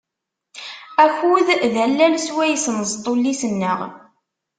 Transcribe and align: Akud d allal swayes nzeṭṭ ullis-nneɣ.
Akud 1.03 1.47
d 1.73 1.75
allal 1.85 2.15
swayes 2.27 2.65
nzeṭṭ 2.77 3.05
ullis-nneɣ. 3.13 3.79